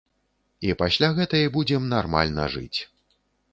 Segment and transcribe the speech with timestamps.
[0.69, 2.79] І пасля гэтай будзем нармальна жыць.